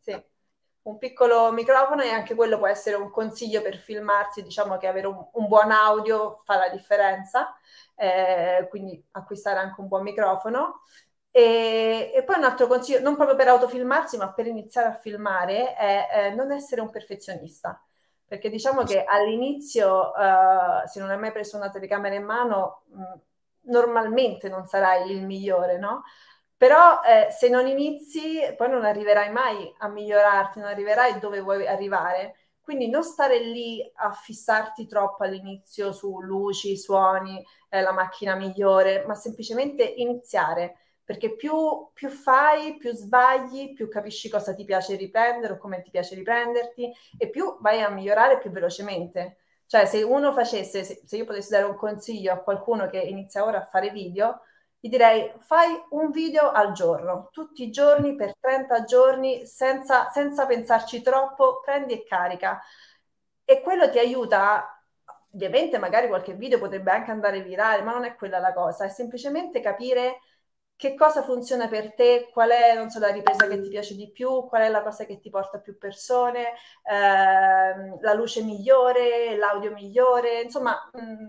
[0.00, 0.24] sì.
[0.82, 5.08] Un piccolo microfono e anche quello può essere un consiglio per filmarsi, diciamo che avere
[5.08, 7.56] un, un buon audio fa la differenza,
[7.96, 10.82] eh, quindi acquistare anche un buon microfono.
[11.36, 15.74] E, e, poi un altro consiglio, non proprio per autofilmarsi, ma per iniziare a filmare,
[15.74, 17.78] è eh, non essere un perfezionista.
[18.24, 23.00] Perché diciamo che all'inizio, uh, se non hai mai preso una telecamera in mano, mh,
[23.02, 23.14] mm,
[23.64, 26.04] normalmente non sarai il migliore, no?
[26.56, 31.66] Però eh, se non inizi, poi non arriverai mai a migliorarti, non arriverai dove vuoi
[31.66, 32.36] arrivare.
[32.62, 39.04] Quindi non stare lì a fissarti troppo all'inizio su luci, suoni, eh, la macchina migliore,
[39.06, 45.52] ma semplicemente iniziare perché più, più, fai, più sbagli, più capisci cosa ti piace riprendere
[45.52, 49.36] o come ti piace riprenderti e più vai a migliorare più velocemente.
[49.66, 53.44] Cioè, se uno facesse, se, se io potessi dare un consiglio a qualcuno che inizia
[53.44, 54.40] ora a fare video,
[54.80, 60.44] gli direi fai un video al giorno, tutti i giorni per 30 giorni, senza, senza
[60.46, 62.60] pensarci troppo, prendi e carica.
[63.44, 64.76] E quello ti aiuta
[65.34, 68.88] ovviamente magari qualche video potrebbe anche andare virale, ma non è quella la cosa, è
[68.88, 70.20] semplicemente capire
[70.76, 74.46] che cosa funziona per te, qual è so, la ripresa che ti piace di più,
[74.46, 76.52] qual è la cosa che ti porta più persone,
[76.84, 81.28] ehm, la luce migliore, l'audio migliore, insomma, mh, mm,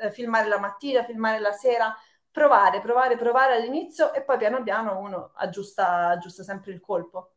[0.00, 1.94] eh, filmare la mattina, filmare la sera,
[2.30, 7.32] provare, provare, provare all'inizio e poi piano piano uno aggiusta, aggiusta sempre il colpo.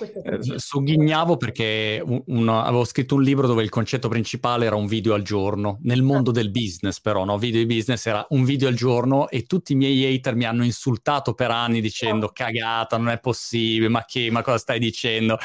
[0.00, 4.86] Eh, sogghignavo perché un, un, avevo scritto un libro dove il concetto principale era un
[4.86, 5.78] video al giorno.
[5.82, 7.38] Nel mondo del business, però, no?
[7.38, 10.64] Video di business era un video al giorno e tutti i miei hater mi hanno
[10.64, 15.38] insultato per anni dicendo cagata, non è possibile, ma che, ma cosa stai dicendo?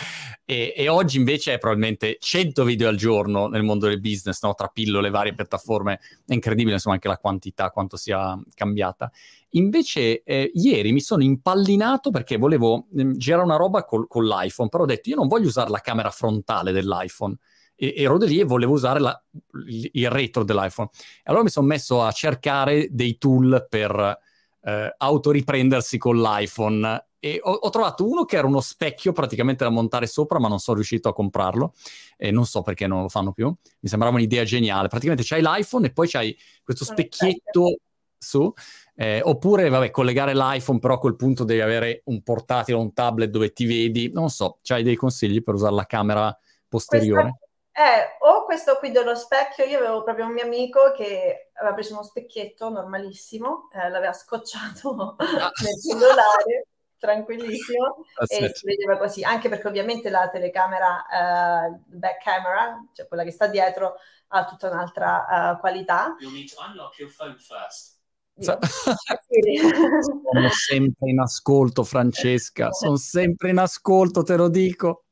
[0.46, 4.54] E, e oggi invece è probabilmente 100 video al giorno nel mondo del business, no?
[4.56, 6.00] Tra pillole, varie piattaforme.
[6.26, 9.12] È incredibile, insomma, anche la quantità, quanto sia cambiata.
[9.52, 14.70] Invece, eh, ieri mi sono impallinato perché volevo eh, girare una roba col, con l'iPhone,
[14.70, 17.36] però ho detto io non voglio usare la camera frontale dell'iPhone.
[17.76, 19.24] E, ero lì e volevo usare la,
[19.68, 20.90] il, retro dell'iPhone.
[20.92, 24.20] E allora mi sono messo a cercare dei tool per
[24.62, 29.70] eh, autoriprendersi con l'iPhone e ho, ho, trovato uno che era uno specchio praticamente da
[29.70, 31.74] montare sopra, ma non sono riuscito a comprarlo
[32.16, 33.48] e non so perché non lo fanno più.
[33.80, 34.88] Mi sembrava un'idea geniale.
[34.88, 37.80] Praticamente c'hai l'iPhone e poi c'hai questo specchietto
[38.20, 38.54] su
[38.96, 42.94] eh, oppure, vabbè, collegare l'iPhone, però a quel punto devi avere un portatile o un
[42.94, 44.12] tablet dove ti vedi.
[44.12, 47.38] Non so, c'hai dei consigli per usare la camera posteriore?
[47.40, 47.48] Questa,
[47.82, 51.94] eh, o questo qui dello specchio, io avevo proprio un mio amico che aveva preso
[51.94, 55.52] uno specchietto normalissimo, eh, l'aveva scocciato ah.
[55.64, 58.46] nel cellulare, tranquillissimo, Aspetta.
[58.46, 63.32] e si vedeva così, anche perché ovviamente la telecamera, eh, back camera, cioè quella che
[63.32, 63.96] sta dietro,
[64.28, 66.16] ha tutta un'altra uh, qualità.
[66.20, 67.99] You'll need to unlock your phone first.
[70.32, 72.72] sono sempre in ascolto, Francesca.
[72.72, 75.04] Sono sempre in ascolto, te lo dico.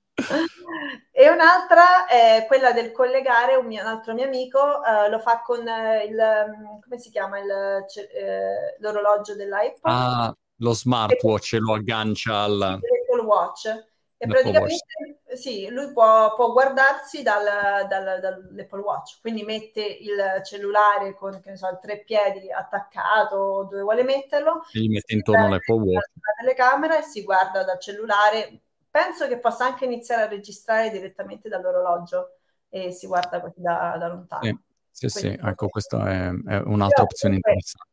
[1.11, 5.41] E un'altra è quella del collegare un, mio, un altro mio amico, uh, lo fa
[5.41, 9.81] con il, mm, come si chiama, il, eh, l'orologio dell'iPhone.
[9.81, 12.57] Ah, lo smartwatch e lo aggancia al...
[12.57, 13.95] L'Apple Watch.
[14.19, 21.13] E praticamente sì, lui può, può guardarsi dal, dal, dall'Apple Watch, quindi mette il cellulare
[21.13, 24.63] con che ne so, tre piedi attaccato dove vuole metterlo.
[24.73, 26.11] E gli mette intorno l'Apple Watch.
[26.15, 28.61] La telecamera e si guarda dal cellulare.
[28.89, 32.37] Penso che possa anche iniziare a registrare direttamente dall'orologio
[32.69, 34.43] e si guarda così da, da lontano.
[34.89, 37.86] Sì, sì, sì, ecco, questa è, è un'altra opzione interessante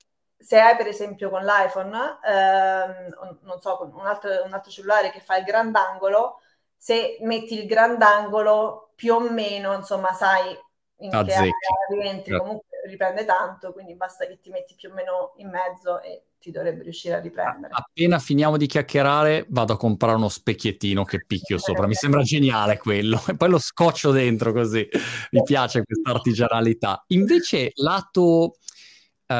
[0.45, 5.11] se hai per esempio con l'iPhone, ehm, non so, con un altro, un altro, cellulare
[5.11, 6.41] che fa il grandangolo,
[6.77, 10.55] se metti il grandangolo più o meno, insomma, sai
[10.99, 11.51] in che area
[11.89, 12.43] rientri, certo.
[12.43, 16.51] comunque riprende tanto, quindi basta che ti metti più o meno in mezzo e ti
[16.51, 17.73] dovrebbe riuscire a riprendere.
[17.75, 21.87] Appena finiamo di chiacchierare, vado a comprare uno specchiettino che picchio sopra.
[21.87, 23.19] Mi sembra geniale quello.
[23.29, 24.87] E poi lo scoccio dentro così.
[25.31, 27.03] Mi piace questa artigianalità.
[27.09, 28.57] Invece, lato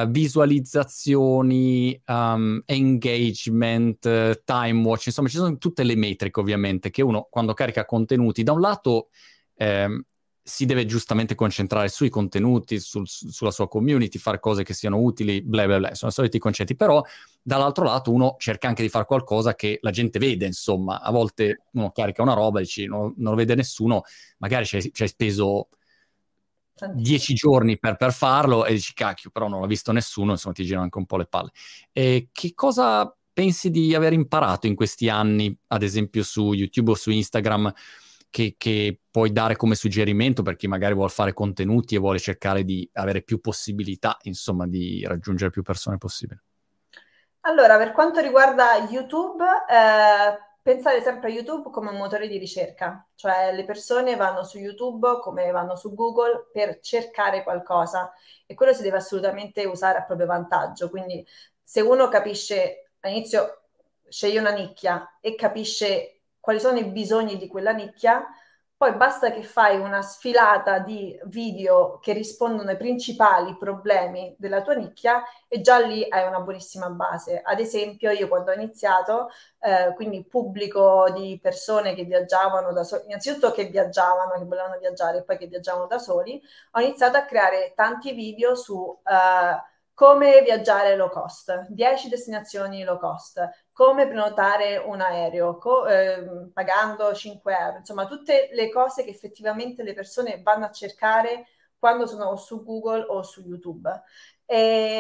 [0.03, 7.27] uh, visualizzazioni, um, engagement, time watch, insomma ci sono tutte le metriche ovviamente che uno
[7.31, 9.09] quando carica contenuti da un lato
[9.57, 10.05] ehm,
[10.47, 15.41] si deve giustamente concentrare sui contenuti, sul, sulla sua community, fare cose che siano utili,
[15.41, 17.03] bla bla bla, sono i soliti concetti, però
[17.43, 21.63] dall'altro lato uno cerca anche di fare qualcosa che la gente vede, insomma, a volte
[21.73, 24.03] uno carica una roba e dici non, non lo vede nessuno,
[24.37, 25.69] magari ci hai speso
[26.93, 30.65] dieci giorni per, per, farlo e dici cacchio, però non l'ha visto nessuno, insomma ti
[30.65, 31.51] girano anche un po' le palle.
[31.93, 36.95] E che cosa pensi di aver imparato in questi anni, ad esempio su YouTube o
[36.95, 37.73] su Instagram,
[38.31, 42.65] che, che puoi dare come suggerimento per chi magari vuole fare contenuti e vuole cercare
[42.65, 46.43] di avere più possibilità, insomma, di raggiungere più persone possibile?
[47.47, 53.07] Allora, per quanto riguarda YouTube, eh, pensare sempre a YouTube come un motore di ricerca,
[53.17, 58.11] cioè le persone vanno su YouTube come vanno su Google per cercare qualcosa
[58.47, 60.89] e quello si deve assolutamente usare a proprio vantaggio.
[60.89, 61.23] Quindi
[61.63, 63.65] se uno capisce all'inizio
[64.09, 68.27] sceglie una nicchia e capisce quali sono i bisogni di quella nicchia,
[68.85, 74.75] poi basta che fai una sfilata di video che rispondono ai principali problemi della tua
[74.75, 77.41] nicchia e già lì hai una buonissima base.
[77.43, 83.05] Ad esempio, io quando ho iniziato, eh, quindi pubblico di persone che viaggiavano da soli,
[83.07, 86.39] innanzitutto che viaggiavano, che volevano viaggiare e poi che viaggiavano da soli,
[86.73, 89.01] ho iniziato a creare tanti video su...
[89.03, 96.49] Eh, come viaggiare low cost, 10 destinazioni low cost, come prenotare un aereo co- eh,
[96.53, 102.07] pagando 5 euro, insomma tutte le cose che effettivamente le persone vanno a cercare quando
[102.07, 103.91] sono su Google o su YouTube.
[104.47, 104.57] E,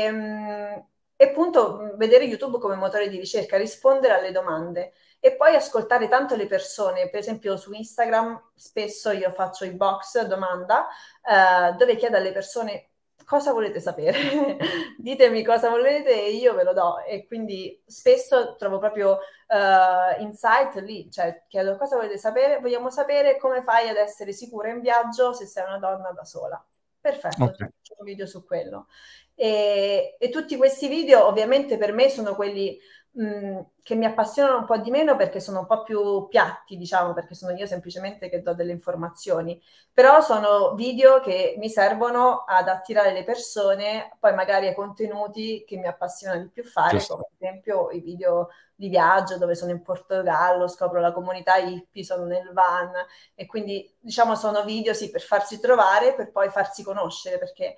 [0.06, 6.08] ehm, e appunto vedere YouTube come motore di ricerca, rispondere alle domande e poi ascoltare
[6.08, 10.88] tanto le persone, per esempio su Instagram spesso io faccio i box domanda
[11.22, 12.93] eh, dove chiedo alle persone
[13.24, 14.56] cosa volete sapere?
[14.98, 17.02] Ditemi cosa volete e io ve lo do.
[17.04, 23.38] E quindi spesso trovo proprio uh, insight lì, cioè chiedo cosa volete sapere, vogliamo sapere
[23.38, 26.64] come fai ad essere sicura in viaggio se sei una donna da sola.
[27.00, 27.68] Perfetto, okay.
[27.68, 28.86] faccio un video su quello.
[29.34, 32.78] E, e, tutti questi video ovviamente per me sono quelli
[33.14, 37.12] mh, che mi appassionano un po' di meno perché sono un po' più piatti, diciamo,
[37.12, 39.60] perché sono io semplicemente che do delle informazioni,
[39.92, 45.76] però sono video che mi servono ad attirare le persone, poi magari ai contenuti che
[45.76, 47.14] mi appassiona di più fare, Giusto.
[47.14, 52.02] come ad esempio i video di viaggio dove sono in Portogallo, scopro la comunità hippie,
[52.04, 52.90] sono nel van
[53.34, 57.76] e quindi diciamo sono video sì per farsi trovare, per poi farsi conoscere, perché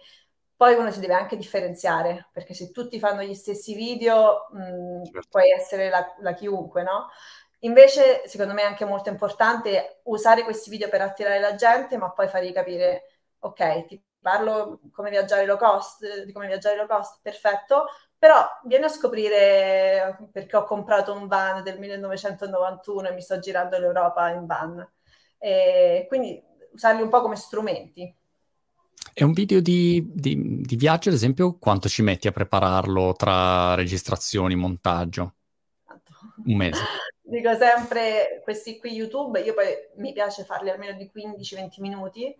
[0.56, 5.04] poi uno si deve anche differenziare, perché se tutti fanno gli stessi video, mh, mm,
[5.04, 5.28] certo.
[5.30, 7.08] puoi essere la, la, chiunque, no?
[7.60, 12.10] Invece, secondo me è anche molto importante usare questi video per attirare la gente, ma
[12.10, 17.18] poi fargli capire, ok, ti parlo come viaggiare low cost, di come viaggiare low cost,
[17.22, 17.86] perfetto,
[18.18, 23.78] però vieni a scoprire perché ho comprato un van del 1991 e mi sto girando
[23.78, 24.90] l'Europa in van.
[25.38, 26.42] E quindi
[26.72, 28.14] usarli un po' come strumenti.
[29.18, 33.74] E un video di, di, di, viaggio, ad esempio, quanto ci metti a prepararlo tra
[33.74, 35.36] registrazioni, montaggio?
[36.44, 36.82] Un mese.
[37.24, 42.36] Dico sempre, questi qui YouTube, io poi mi piace farli almeno di 15-20 minuti, eh,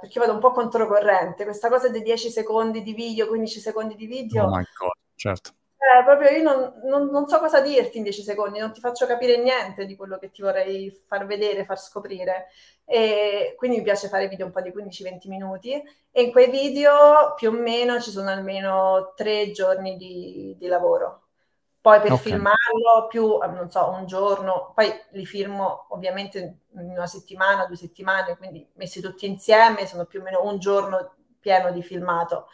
[0.00, 1.44] perché vado un po' controcorrente.
[1.44, 4.44] Questa cosa dei 10 secondi di video, 15 secondi di video...
[4.44, 5.50] Oh my God, certo.
[5.82, 9.06] Eh, proprio io non, non, non, so cosa dirti in dieci secondi, non ti faccio
[9.06, 12.48] capire niente di quello che ti vorrei far vedere, far scoprire.
[12.84, 15.72] E quindi mi piace fare video un po' di 15-20 minuti
[16.10, 21.28] e in quei video più o meno ci sono almeno tre giorni di, di lavoro.
[21.80, 22.24] Poi per okay.
[22.24, 28.36] filmarlo più, non so, un giorno, poi li filmo ovviamente in una settimana, due settimane,
[28.36, 32.48] quindi messi tutti insieme, sono più o meno un giorno pieno di filmato.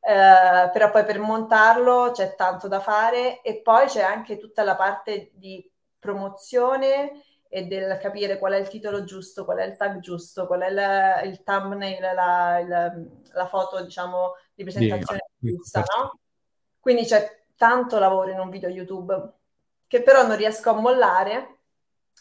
[0.00, 4.74] Eh, però poi per montarlo c'è tanto da fare e poi c'è anche tutta la
[4.74, 9.98] parte di promozione e del capire qual è il titolo giusto, qual è il tag
[9.98, 15.80] giusto, qual è la, il thumbnail, la, il, la, foto, diciamo, di presentazione sì, giusta,
[15.80, 16.18] no?
[16.78, 19.32] Quindi c'è tanto lavoro in un video YouTube
[19.86, 21.58] che però non riesco a mollare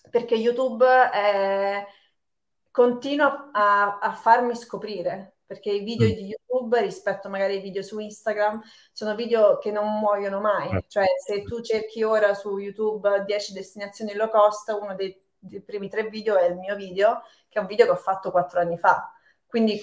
[0.09, 1.85] perché YouTube è,
[2.71, 6.11] continua a, a farmi scoprire perché i video mm.
[6.11, 10.85] di YouTube rispetto magari ai video su Instagram sono video che non muoiono mai, eh.
[10.87, 15.89] cioè se tu cerchi ora su YouTube 10 destinazioni low cost, uno dei, dei primi
[15.89, 18.77] tre video è il mio video, che è un video che ho fatto quattro anni
[18.77, 19.11] fa,
[19.47, 19.81] quindi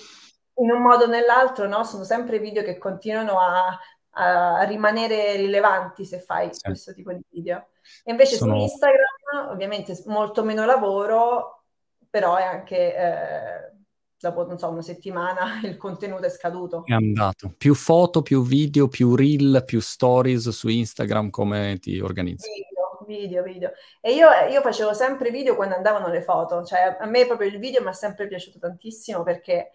[0.59, 3.77] in un modo o nell'altro no, sono sempre video che continuano a,
[4.11, 6.61] a rimanere rilevanti se fai sì.
[6.61, 7.71] questo tipo di video.
[8.05, 8.55] E invece sono...
[8.55, 11.65] su Instagram ovviamente molto meno lavoro,
[12.09, 12.95] però è anche...
[12.95, 13.76] Eh,
[14.19, 16.85] dopo, non so, una settimana il contenuto è scaduto.
[16.85, 17.55] È andato.
[17.57, 22.49] Più foto, più video, più reel, più stories su Instagram, come ti organizzi?
[22.51, 23.71] Video, video, video.
[24.01, 27.59] E io, io facevo sempre video quando andavano le foto, cioè a me proprio il
[27.59, 29.71] video mi è sempre piaciuto tantissimo perché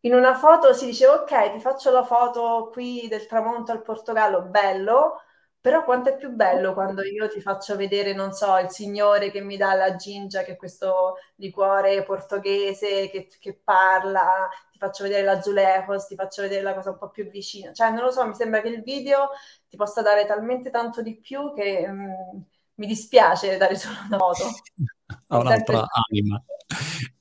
[0.00, 4.42] in una foto si diceva ok, ti faccio la foto qui del tramonto al Portogallo,
[4.42, 5.22] bello,
[5.66, 9.40] però quanto è più bello quando io ti faccio vedere, non so, il signore che
[9.40, 15.24] mi dà la gingia, che è questo liquore portoghese che, che parla, ti faccio vedere
[15.24, 17.72] l'azulejos, ti faccio vedere la cosa un po' più vicina.
[17.72, 19.30] Cioè, non lo so, mi sembra che il video
[19.68, 22.40] ti possa dare talmente tanto di più che mh, mm,
[22.74, 24.44] mi dispiace dare solo una foto.
[25.28, 25.88] Ha un'altra sempre...
[26.08, 26.44] anima.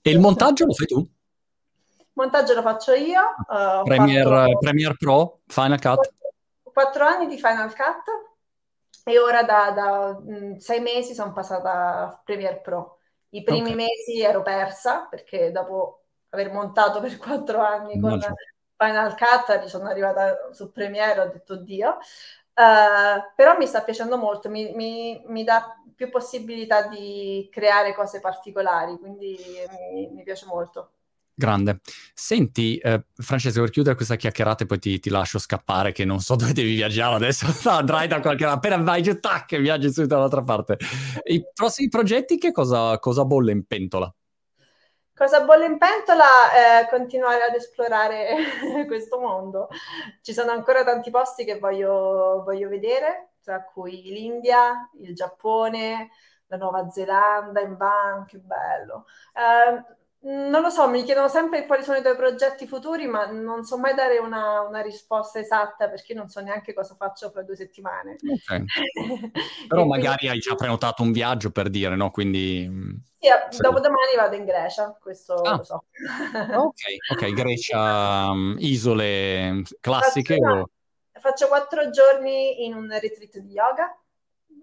[0.04, 1.00] E il montaggio lo fai tu?
[1.00, 3.22] Il montaggio lo faccio io.
[3.48, 4.58] Uh, Premiere, fatto...
[4.60, 6.14] Premiere Pro, Final Cut?
[6.62, 8.25] Quattro anni di Final Cut
[9.08, 12.98] e ora da, da mh, sei mesi sono passata a Premiere Pro.
[13.30, 13.76] I primi okay.
[13.76, 18.36] mesi ero persa perché dopo aver montato per quattro anni con Immagino.
[18.76, 21.98] Final Cut sono arrivata su Premiere ho detto Dio.
[22.56, 28.22] Uh, però mi sta piacendo molto, mi, mi, mi, dà più possibilità di creare cose
[28.22, 29.38] particolari, quindi
[29.92, 30.95] mi, mi piace molto.
[31.38, 31.82] Grande.
[32.14, 36.22] Senti, eh, Francesco, per chiudere questa chiacchierata e poi ti, ti, lascio scappare, che non
[36.22, 40.16] so dove devi viaggiare adesso, andrai da qualche parte, appena vai giù, tac, viaggi subito
[40.16, 40.78] dall'altra parte.
[41.26, 44.12] I prossimi progetti che cosa, cosa bolle in pentola?
[45.14, 46.24] Cosa bolle in pentola?
[46.24, 48.36] Eh, continuare ad esplorare
[48.88, 49.68] questo mondo.
[50.22, 56.12] Ci sono ancora tanti posti che voglio, voglio vedere, tra cui l'India, il Giappone,
[56.48, 59.06] la Nuova Zelanda, in van, che bello.
[59.34, 63.64] Eh, non lo so, mi chiedono sempre quali sono i tuoi progetti futuri, ma non
[63.64, 67.56] so mai dare una, una risposta esatta perché non so neanche cosa faccio fra due
[67.56, 68.16] settimane.
[68.44, 68.66] Okay.
[69.68, 70.36] Però magari quindi...
[70.36, 72.10] hai già prenotato un viaggio per dire, no?
[72.10, 72.68] Quindi...
[73.20, 73.62] Sì, sì.
[73.62, 75.58] dopo domani vado in Grecia, questo ah.
[75.58, 75.84] lo so.
[76.58, 80.38] ok, ok, Grecia, um, isole classiche?
[80.38, 80.70] Faccio, o...
[81.20, 83.96] faccio quattro giorni in un retreat di yoga,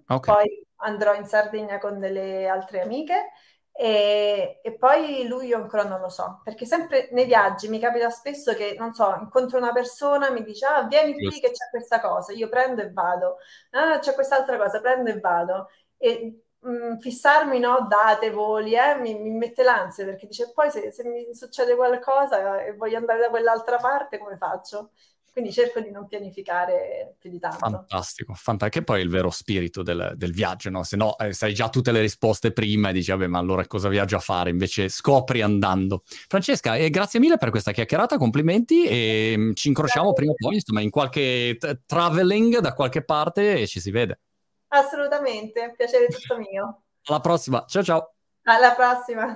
[0.09, 0.35] okay.
[0.35, 3.31] poi andrò in Sardegna con delle altre amiche
[3.75, 8.11] E, e, poi lui io ancora non lo so, perché sempre nei viaggi mi capita
[8.11, 12.01] spesso che, non so, incontro una persona, mi dice, ah, vieni qui che c'è questa
[12.01, 13.39] cosa, io prendo e vado,
[13.71, 15.69] ah, c'è quest'altra cosa, prendo e vado.
[15.97, 20.71] E mh, mm, fissarmi, no, date, voli, eh, mi, mi, mette l'ansia, perché dice, poi
[20.71, 24.91] se, se mi succede qualcosa e voglio andare da quell'altra parte, come faccio?
[25.33, 27.57] Quindi cerco di non pianificare più di tanto.
[27.57, 28.81] Fantastico, fantastico.
[28.81, 30.83] Che poi è il vero spirito del, del viaggio, no?
[30.83, 33.89] Se no eh, sai già tutte le risposte prima e dici, vabbè, ma allora cosa
[33.89, 34.51] viaggio a fare?
[34.51, 36.03] Invece scopri andando.
[36.05, 40.23] Francesca, eh, grazie mille per questa chiacchierata, complimenti e mm, ci incrociamo grazie.
[40.23, 44.21] prima o poi, insomma, in qualche t- traveling da qualche parte e ci si vede.
[44.69, 46.83] Assolutamente, piacere tutto mio.
[47.05, 48.15] Alla prossima, ciao ciao.
[48.43, 49.35] Alla prossima.